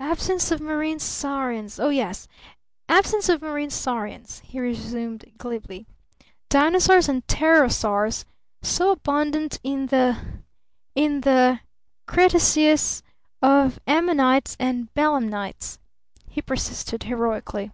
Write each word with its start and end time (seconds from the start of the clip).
Absence 0.00 0.50
of 0.50 0.58
marine 0.62 0.98
saurians? 0.98 1.78
Oh, 1.78 1.90
yes! 1.90 2.28
"Absence 2.88 3.28
of 3.28 3.42
marine 3.42 3.68
saurians," 3.68 4.38
he 4.40 4.58
resumed 4.58 5.30
glibly, 5.36 5.86
"Dinosaurs 6.48 7.10
and 7.10 7.26
Pterosaurs 7.26 8.24
so 8.62 8.90
abundant 8.92 9.60
in 9.62 9.88
the 9.88 10.16
in 10.94 11.20
the 11.20 11.60
Cretaceous 12.06 13.02
of 13.42 13.78
Ammonites 13.86 14.56
and 14.58 14.88
Belemnites," 14.94 15.78
he 16.26 16.40
persisted 16.40 17.02
heroically. 17.02 17.70